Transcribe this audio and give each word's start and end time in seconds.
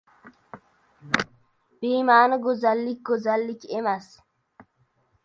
Bema’ni 1.85 2.39
go‘zallik— 2.47 3.03
go‘zallik 3.11 3.69
emas. 3.81 4.09